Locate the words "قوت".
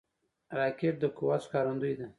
1.17-1.41